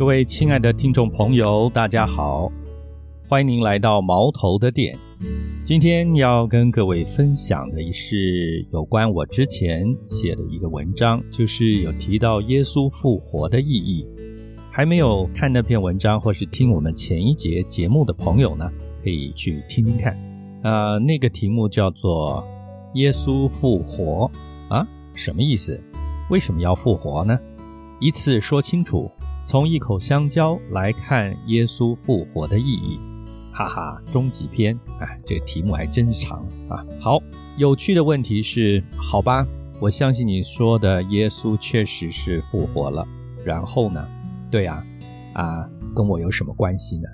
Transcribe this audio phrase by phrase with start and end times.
[0.00, 2.50] 各位亲爱的听众朋友，大家好，
[3.28, 4.98] 欢迎您来到毛头的店。
[5.62, 14.08] 今天要跟各位分享的是有关我之前写的一个文章，就是有提到耶稣复活的意义。
[14.70, 18.72] 还没有看那篇文章或是听我们前一节节目的朋友呢，
[19.04, 20.18] 可以去听听看。
[20.62, 22.42] 呃，那个题目叫做
[22.96, 24.30] “耶稣复活”
[24.70, 25.78] 啊，什么意思？
[26.30, 27.38] 为什么要复活呢？
[28.00, 29.10] 一次说清楚。
[29.50, 33.00] 从一口香蕉来看耶稣复活的意义，
[33.52, 36.86] 哈哈，终极篇啊，这个题目还真长啊。
[37.00, 37.18] 好，
[37.56, 39.44] 有趣的问题是，好吧，
[39.80, 43.04] 我相信你说的耶稣确实是复活了，
[43.44, 44.06] 然后呢？
[44.52, 44.86] 对啊，
[45.32, 47.08] 啊，跟我有什么关系呢？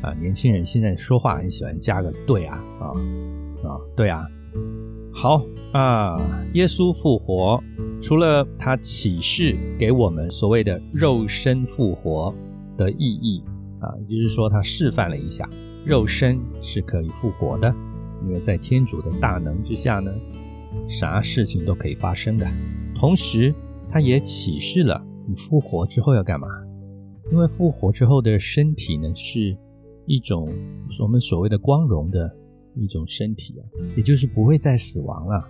[0.00, 2.88] 啊，年轻人现在说话很喜欢加个对啊，啊，
[3.68, 4.26] 啊，对啊。
[5.18, 6.20] 好啊，
[6.52, 7.58] 耶稣复活，
[8.02, 12.34] 除了他启示给我们所谓的肉身复活
[12.76, 13.42] 的意义
[13.80, 15.48] 啊，也就是说他示范了一下
[15.86, 17.74] 肉身是可以复活的，
[18.24, 20.12] 因为在天主的大能之下呢，
[20.86, 22.46] 啥事情都可以发生的。
[22.94, 23.54] 同时，
[23.88, 26.46] 他也启示了你复活之后要干嘛，
[27.32, 29.56] 因为复活之后的身体呢，是
[30.04, 30.46] 一种
[31.00, 32.36] 我们所谓的光荣的。
[32.76, 33.62] 一种身体啊，
[33.96, 35.42] 也就是不会再死亡了，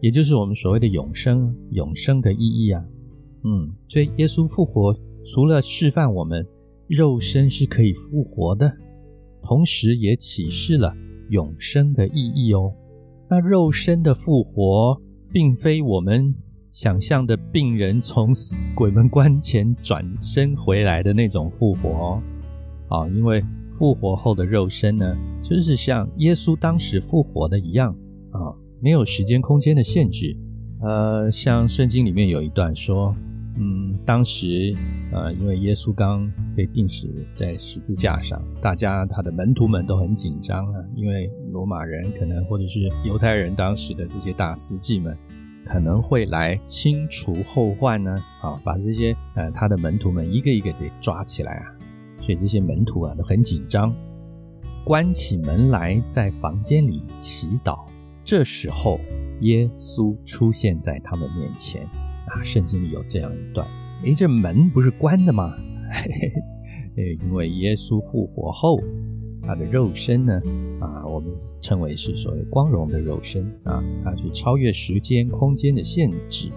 [0.00, 2.84] 也就是我们所谓的永生，永生的意义啊。
[3.44, 6.46] 嗯，所以耶稣复活除了示范我们
[6.88, 8.76] 肉身是可以复活的，
[9.42, 10.94] 同时也启示了
[11.30, 12.72] 永生的意义哦。
[13.30, 15.00] 那肉身的复活，
[15.32, 16.34] 并非我们
[16.70, 18.32] 想象的病人从
[18.74, 22.22] 鬼门关前转身回来的那种复活哦。
[22.88, 27.94] 啊，因为复活后的肉身呢，就是像耶稣当时复活的一样
[28.30, 30.36] 啊，没有时间空间的限制。
[30.80, 33.14] 呃，像圣经里面有一段说，
[33.56, 34.74] 嗯，当时
[35.12, 45.18] 呃，因为耶稣刚被钉死在十字架上，大家他的门徒们都很紧张啊，因为罗马人可能或者是犹太人当时的这些大司祭们
[45.66, 51.74] 可能会来清除后患呢，啊，把这些呃他的门徒们一个一个得抓起来啊。
[52.18, 53.94] 所以这些门徒啊都很紧张，
[54.84, 57.78] 关起门来在房间里祈祷。
[58.24, 59.00] 这时候，
[59.40, 61.82] 耶稣出现在他们面前
[62.26, 62.42] 啊。
[62.42, 63.66] 圣经里有这样一段：
[64.02, 65.56] 诶，这门不是关的吗？
[65.90, 66.10] 嘿
[66.96, 68.78] 嘿，诶，因为耶稣复活后，
[69.42, 70.38] 他的肉身呢
[70.80, 71.30] 啊，我们
[71.62, 76.50] 称为是所谓光荣的肉身啊，它是超越时间空间的限制，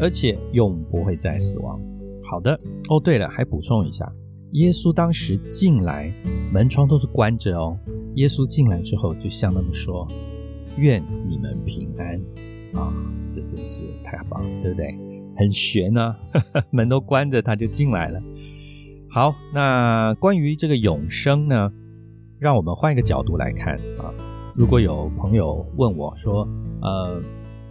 [0.00, 1.80] 而且永不会再死亡。
[2.24, 4.12] 好的，哦，对了，还补充一下。
[4.54, 6.12] 耶稣当时进来，
[6.52, 7.76] 门窗都是关着哦。
[8.14, 10.06] 耶稣进来之后，就向他们说
[10.78, 12.20] ：“愿你们平安。”
[12.80, 12.94] 啊，
[13.32, 14.96] 这真是太棒了，对不对？
[15.36, 16.14] 很玄呢，
[16.70, 18.22] 门都关着，他就进来了。
[19.10, 21.72] 好，那关于这个永生呢，
[22.38, 24.14] 让我们换一个角度来看啊。
[24.54, 26.48] 如果有朋友问我说
[26.80, 27.20] ：“呃，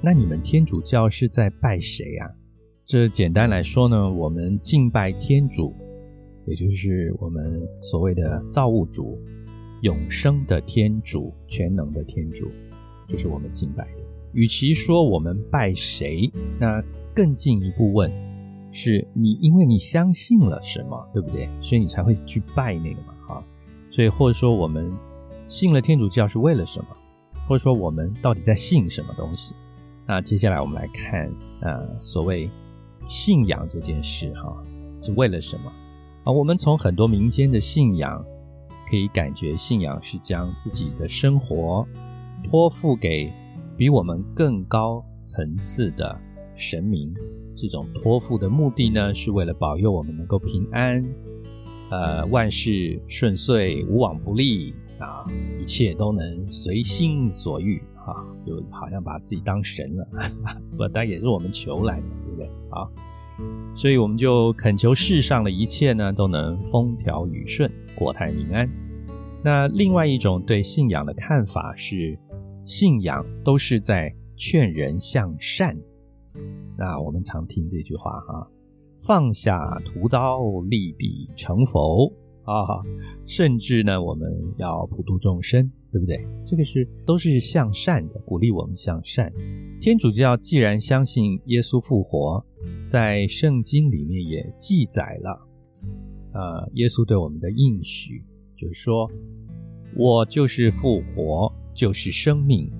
[0.01, 2.27] 那你们天主教是在拜谁啊？”
[2.83, 5.73] 这简单来说呢，我们敬拜天主。
[6.45, 9.17] 也就是我们所谓的造物主、
[9.81, 12.49] 永生的天主、全能的天主，
[13.07, 14.03] 就是我们敬拜的。
[14.33, 16.83] 与其说我们拜谁，那
[17.13, 18.11] 更进一步问，
[18.71, 21.47] 是你因为你相信了什么，对不对？
[21.61, 23.43] 所以你才会去拜那个嘛，哈。
[23.91, 24.91] 所以或者说我们
[25.47, 26.87] 信了天主教是为了什么？
[27.47, 29.53] 或者说我们到底在信什么东西？
[30.07, 31.31] 那接下来我们来看，
[31.61, 32.49] 呃，所谓
[33.07, 34.63] 信仰这件事，哈，
[34.99, 35.71] 是为了什么？
[36.23, 38.23] 啊，我们从很多民间的信仰
[38.89, 41.85] 可以感觉，信仰是将自己的生活
[42.49, 43.29] 托付给
[43.75, 46.17] 比我们更高层次的
[46.55, 47.13] 神明。
[47.53, 51.05] 这种托付的目的呢，是为了保佑我们能够平安，
[51.91, 55.25] 呃，万事顺遂，无往不利啊，
[55.59, 60.07] 一切都能随心所欲啊，就好像把自己当神了。
[60.77, 62.47] 不，但也是我们求来的，对不对？
[62.69, 62.87] 啊。
[63.75, 68.69] 所以我们就恳求世上的一切呢，都能风调雨顺、国泰民安。
[69.43, 72.17] 那另外一种对信仰的看法是，
[72.65, 75.77] 信仰都是在劝人向善。
[76.77, 78.47] 那我们常听这句话哈，
[78.97, 82.11] 放下屠刀，立地成佛
[82.43, 82.81] 啊，
[83.25, 85.71] 甚至呢，我们要普度众生。
[85.93, 86.25] 对不对？
[86.43, 89.31] 这个是都是向善的，鼓励我们向善。
[89.79, 92.43] 天主教既然相信耶稣复活，
[92.83, 95.47] 在圣经里面也记载了，
[96.33, 98.25] 呃，耶稣对我们的应许，
[98.55, 99.07] 就是说，
[99.95, 102.71] 我就是复活，就是生命，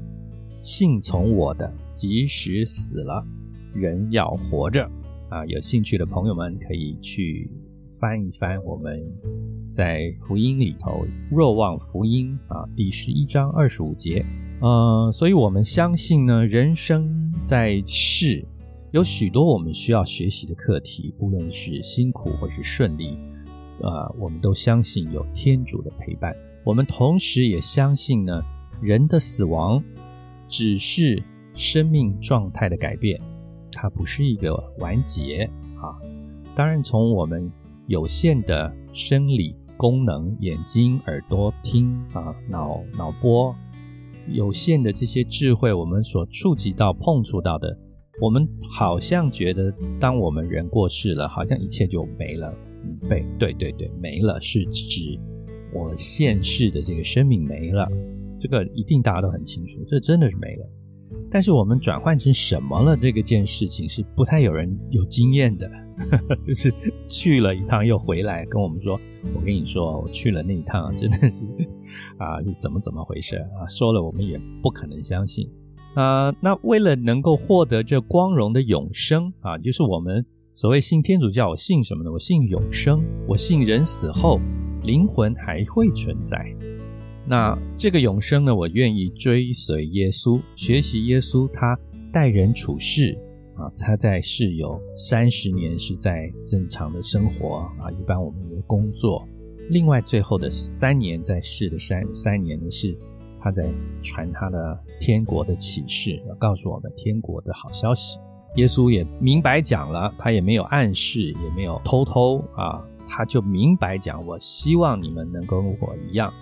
[0.64, 3.24] 信从我的，即使死了，
[3.76, 4.90] 人要活着。
[5.30, 7.50] 啊，有兴趣的朋友们可以去
[8.00, 9.00] 翻一翻我们
[9.74, 14.24] 在福音里头若望福音啊第十一章二十五节，
[14.62, 18.46] 呃，所以我们相信呢，人生在世
[18.92, 23.18] 有许多我们需要学习的课题，不论是辛苦或是顺利，
[23.82, 26.36] 呃，我们都相信有天主的陪伴。
[26.64, 28.44] 我们同时也相信呢，
[28.80, 29.84] 人的死亡
[30.48, 31.20] 只是
[31.56, 33.20] 生命状态的改变，
[33.72, 35.50] 它不是一个完结
[35.82, 35.98] 啊。
[36.56, 37.52] 当然，从我们
[37.88, 43.56] 有限的生理功能，眼睛、耳朵、听啊，脑脑波
[44.30, 47.78] 有限的这些智慧，我们所触及到、碰触到的，
[48.22, 52.54] 我们好像觉得，当我们人过世了，好像一切就没了。
[52.86, 55.20] 嗯，对对对对，没了是指。
[55.74, 57.90] 我现世的这个生命没了，
[58.40, 60.70] 这个一定大家都很清楚，这真的是没了。
[61.34, 62.96] 但是我们转换成什么了？
[62.96, 65.68] 这个件事情是不太有人有经验的，
[66.44, 66.72] 就是
[67.08, 69.00] 去了一趟又回来跟我们说
[69.34, 71.52] ：“我跟你说，我去了那一趟，真的是
[72.20, 75.50] 啊，是怎么怎么回事啊？”说了我们也不可能相信
[75.96, 76.32] 啊。
[76.40, 82.12] 那为了能够获得这光荣的永生啊，就是我们所谓信天主教，我信什么呢？
[82.12, 84.40] 我信永生，我信人死后。
[84.84, 86.38] 灵魂还会存在，
[87.26, 88.54] 那这个永生呢？
[88.54, 91.78] 我愿意追随耶稣，学习耶稣，他
[92.12, 93.18] 待人处事
[93.56, 99.28] 啊，他在世有三十年是在正常的生活啊，一般我们的工作，
[99.70, 102.98] 另外最后的三年在世的三三年呢，是
[103.40, 103.66] 他在
[104.02, 108.20] 传他的天国的启示，要告诉我们天国的好消息。
[108.58, 112.86] 耶稣也明白讲了，他也没有暗示，也没有偷偷啊。
[113.08, 116.34] 他就明白讲，我希望你们能跟我一样，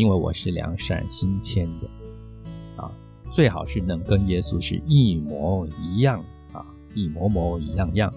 [0.00, 2.90] 因为我是良善心谦的，啊，
[3.30, 6.24] 最好是能跟耶稣是一模一样
[6.54, 6.64] 啊，
[6.94, 8.10] 一模模一样样。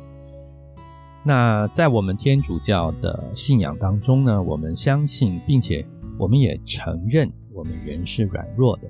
[1.26, 5.86] 那在我们天主教的信仰当中呢，我们相信，并且
[6.18, 8.84] 我们也承认，我们人是软弱的，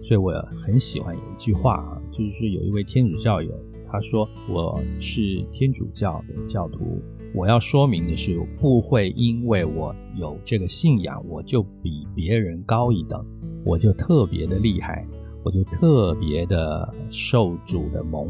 [0.00, 3.50] 所以我很喜欢有一句话啊，就是说有一位天主教友
[3.84, 7.02] 他说：“我是天主教的教徒。”
[7.34, 13.22] 我要说明的是，不会因为我有这个信仰，我就比别人高一等，
[13.64, 15.06] 我就特别的厉害，
[15.44, 18.28] 我就特别的受主的蒙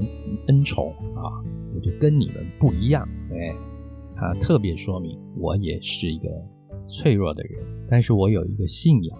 [0.48, 1.31] 恩宠啊，
[1.75, 3.08] 我就跟你们不一样。
[3.31, 3.54] 哎，
[4.16, 6.28] 他特别说明，我也是一个
[6.88, 9.19] 脆弱的人，但是我有一个信仰，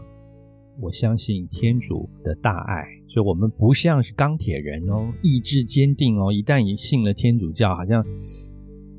[0.81, 8.05] 我相信天主的大爱，所以我们不像是钢铁人哦，意志坚定哦，一旦一信了天主教，好像。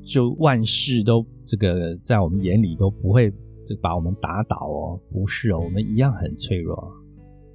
[0.08, 3.30] 就万事都这个在我们眼里都不会
[3.66, 6.90] 这把我们打倒哦，不是哦，我们一样很脆弱，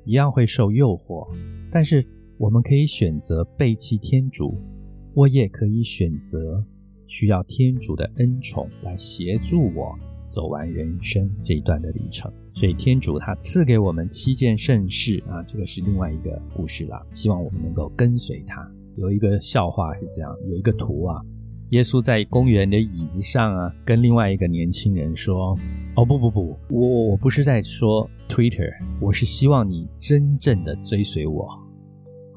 [0.05, 1.27] 一样会受诱惑，
[1.71, 2.05] 但是
[2.37, 4.55] 我们可以选择背弃天主，
[5.15, 6.63] 我也可以选择
[7.07, 9.97] 需要天主的恩宠来协助我
[10.29, 12.31] 走完人生这一段的旅程。
[12.53, 17.03] 所以天主他赐给我们七件盛事啊，这个是另外一个故事了。
[17.15, 18.71] 希望我们能够跟随他。
[18.95, 21.19] 有一个笑话是这样，有一个图啊。
[21.73, 25.57] 耶稣在公园的椅子上啊，跟另外一个年轻人说
[25.97, 28.71] ：“哦不不不，我我不是在说 Twitter，
[29.01, 31.49] 我是希望你真正的追随我。”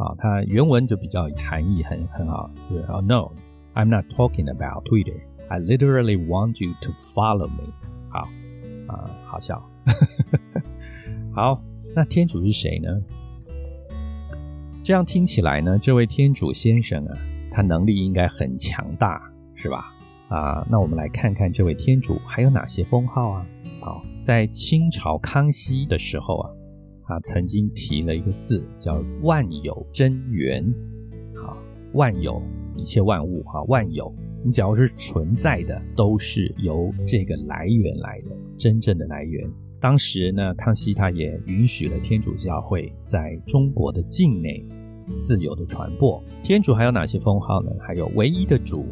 [0.01, 2.51] 啊，他原文就比较含义很很好。
[2.89, 5.21] 哦，No，I'm not talking about Twitter.
[5.49, 7.75] I literally want you to follow me。
[8.09, 8.27] 好
[8.89, 9.63] 啊，好笑。
[11.37, 11.63] 好，
[11.95, 12.89] 那天主是谁呢？
[14.83, 17.19] 这样听起来呢，这位天主先生啊。
[17.57, 19.19] 他能力应该很强大，
[19.55, 19.91] 是吧？
[20.29, 23.47] 啊，那我们来看看这位天主还有哪些封号啊？
[23.81, 26.51] 好，在清朝康熙的时候啊，
[27.07, 30.63] 他曾经提了一个字叫“万有真源”。
[31.35, 31.57] 好，
[31.95, 32.43] 万有
[32.77, 39.51] 一切万物啊，万有，你只要是存在的，都是由这个来源来的，真正的来源。
[39.81, 44.63] 当时呢，康熙他也允许了天主教会在中国的境内。
[45.21, 47.71] 自由的传播，天主还有哪些封号呢？
[47.81, 48.87] 还有唯一的主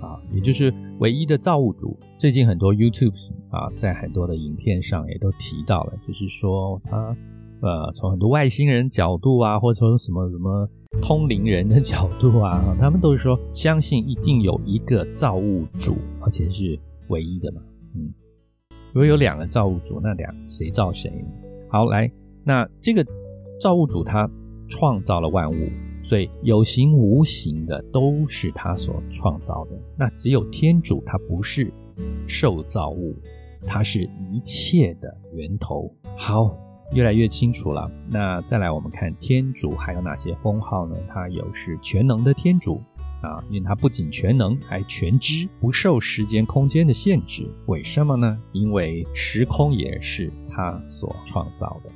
[0.00, 1.96] 啊，也就是唯一的造物主。
[2.18, 7.16] 最近很多 YouTube 啊，在很多的影片上也都提到了，就是说他
[7.60, 10.68] 呃，从很多外星人角度啊，或者说什么什么
[11.02, 16.78] 通灵人的角度啊， 他们都是说相信一定有一个造物主，而且是
[17.08, 17.60] 唯一的嘛。
[17.94, 18.12] 嗯，
[18.92, 21.12] 如果有两个造物主，那两谁造谁？
[21.68, 22.10] 好，来，
[22.44, 23.04] 那这个
[23.60, 24.30] 造物主他。
[24.70, 25.68] 创造了万物，
[26.02, 29.72] 所以有形无形的都是他所创造的。
[29.98, 31.70] 那只有天主，他不是
[32.26, 33.14] 受造物，
[33.66, 35.92] 他是一切的源头。
[36.16, 36.56] 好，
[36.92, 37.90] 越来越清楚了。
[38.08, 40.96] 那再来，我们看天主还有哪些封号呢？
[41.08, 42.80] 他有是全能的天主
[43.22, 47.46] 啊，因为他不仅全能，还全知，不受时间空间的限制。
[47.66, 48.40] 为什么呢？
[48.52, 51.90] 因为时空也是他所创造的。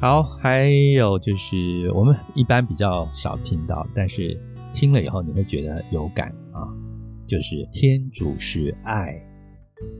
[0.00, 4.40] 好，还有就是我们一般比较少听到，但是
[4.72, 6.70] 听了以后你会觉得有感啊，
[7.26, 9.20] 就是天主是爱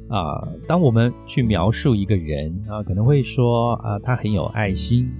[0.08, 0.48] 啊。
[0.68, 5.10] 当我们去描述一个人啊，可能会说啊，他很有爱心，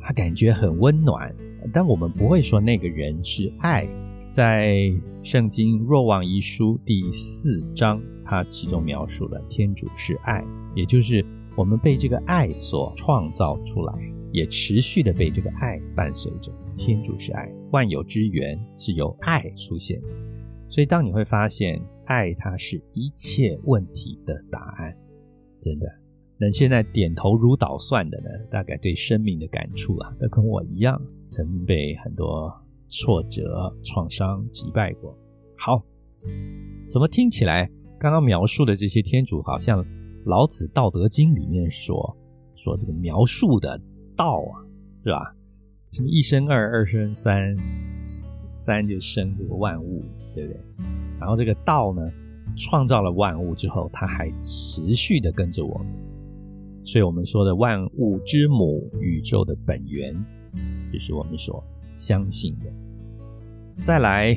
[0.00, 1.32] 他感觉很温暖，
[1.72, 3.86] 但我们不会说那个人是爱。
[4.28, 4.92] 在
[5.22, 13.94] 圣经若望一书第四章，它其中描述了天主是爱，也就是我们被这个爱所创造出来，
[14.32, 16.52] 也持续的被这个爱伴随着。
[16.76, 20.00] 天主是爱，万有之源是由爱出现，
[20.68, 24.96] 所以当你会发现爱，它是一切问题的答案。
[25.60, 25.86] 真的，
[26.38, 32.52] 那现在点头如捣蒜的呢，大概对生命的感触啊，都跟我一样，曾被很多。
[32.88, 35.12] 挫折、创伤击败过。
[35.58, 35.84] 好，
[36.88, 37.68] 怎么听起来
[37.98, 39.84] 刚刚描述的这些天主，好像
[40.24, 42.16] 老子《道德经》里面说
[42.54, 43.76] 说这个描述的
[44.16, 44.64] 道啊，
[45.04, 45.34] 是吧？
[45.92, 47.56] 什么一生二，二生三，
[48.02, 50.02] 三就生这个万物，
[50.34, 50.60] 对不对？
[51.20, 52.02] 然后这个道呢，
[52.56, 55.86] 创造了万物之后，它还持续的跟着我们，
[56.84, 60.14] 所以我们说的万物之母、宇宙的本源，
[60.92, 61.62] 就是我们所。
[61.98, 62.66] 相信的。
[63.80, 64.36] 再来，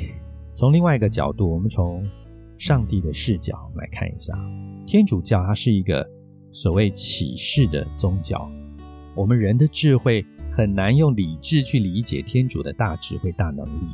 [0.54, 2.08] 从另外一个角度，我们从
[2.58, 4.34] 上帝的视角来看一下，
[4.88, 6.10] 天主教它是一个
[6.54, 8.50] 所谓启示的宗教。
[9.16, 13.90] 我们人的智慧很难用理智去理解天主的大智慧、大能力，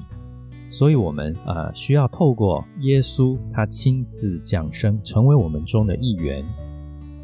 [0.69, 6.45] 所以我们呃需要透过耶稣他亲自降生，成为我们中的一员，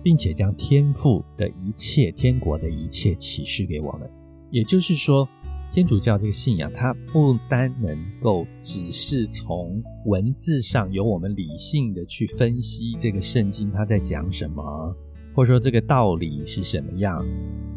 [0.04, 4.10] 并且将天赋的一切、天国的一切启示给我们。
[4.50, 5.28] 也就是说。
[5.74, 14.94] 天主教这个信仰，它不单能够只是从文字上由我们理性的去分析这个圣经它在讲什么，
[15.34, 17.24] 或者说这个道理是什么样，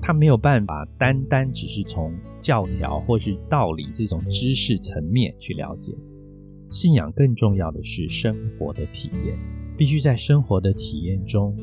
[0.00, 5.94] 它没有办法单单只是从教条或是道理这种知识层面去了解。
[6.70, 9.38] 信仰更重要的是生活的体验，
[9.76, 11.56] 必须在生活的体验中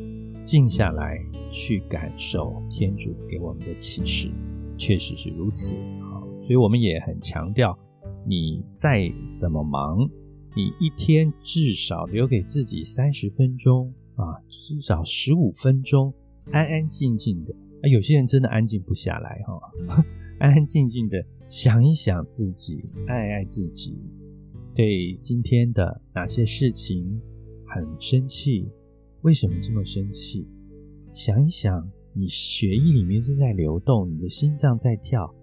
[0.44, 1.20] 静下来
[1.52, 4.30] 去感受天主给我们的启示，
[4.78, 6.24] 确实是如此啊。
[6.42, 7.78] 所以我们也很强调，
[8.26, 10.10] 你再怎么忙，
[10.56, 16.14] 你一天至少留给自己三十分钟啊，至少十五分钟，
[16.52, 17.54] 安安静静的。
[17.82, 19.60] 啊，有些人真的安静不下来哈，
[20.40, 21.18] 安安静静的
[21.50, 23.96] 想一想自己，爱爱自己，
[24.76, 27.20] 对今天的哪些事情
[27.68, 28.70] 很生气，
[29.22, 30.48] 为什么这么生气？
[31.14, 35.34] 想一想，你血液里面正在流动，你的心脏在跳。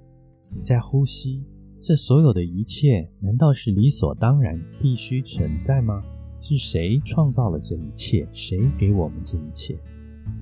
[0.51, 1.45] 你在呼吸，
[1.79, 6.03] 这所有的一切难道是理所当然必须存在吗？
[6.41, 8.27] 是谁创造了这一切？
[8.33, 9.77] 谁给我们这一切？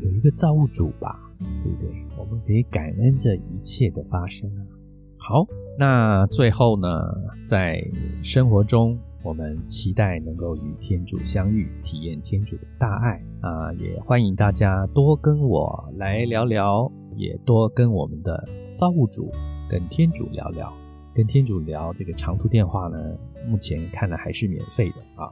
[0.00, 1.18] 有一个造物主吧，
[1.62, 1.90] 对不对？
[2.18, 4.60] 我们可以感恩这一切的发生啊。
[5.18, 5.46] 好，
[5.78, 6.88] 那最后呢，
[7.44, 7.82] 在
[8.22, 13.72] 生活中，我们期待能够与天主相遇，体验天主的大爱啊！
[13.74, 19.30] 也欢迎大家多跟我来聊聊，也多跟我们的造物主。
[19.68, 20.72] 跟天主聊聊，
[21.12, 22.96] 跟天主聊这个长途电话呢，
[23.48, 25.26] 目前看来还是免费的啊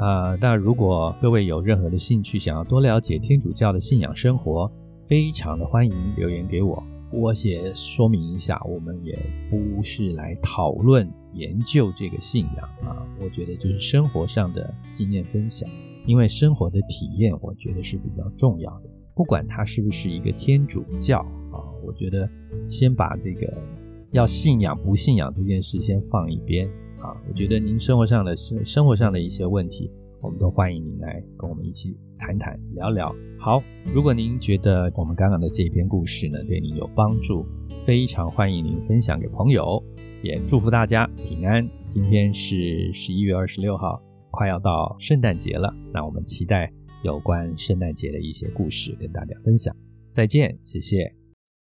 [0.00, 0.36] 啊！
[0.40, 4.70] 但如果各位有任何的兴趣，想要多了解天主教的信仰生活，
[5.06, 6.82] 非常的欢迎留言给我。
[7.12, 9.18] 我也说明一下，我们也
[9.50, 15.68] 不是来讨论研究这个信仰啊，我觉得就是生活上的经验分享，
[16.06, 21.18] 因为生活的体验，我觉得是比较重要的，不管它是不是一个天主教
[21.52, 21.60] 啊。
[21.84, 22.30] 我觉得
[22.68, 23.52] 先把这个
[24.12, 27.16] 要信仰不信仰这件事先放一边啊。
[27.28, 29.90] 我觉得您生活上的生生活上的一些问题，
[30.20, 33.14] 我们都欢迎您来跟我们一起谈谈聊聊。
[33.38, 33.62] 好，
[33.94, 37.46] 如果您觉得我们刚刚的这篇故事呢对您有帮助，
[37.84, 39.82] 非常欢迎您分享给朋友，
[40.22, 41.66] 也祝福大家平安。
[41.88, 46.70] 今天是十一月二十六号，快要到圣诞节了，那我们期待
[47.02, 49.74] 有关圣诞节的一些故事跟大家分享。
[50.10, 51.19] 再见，谢谢。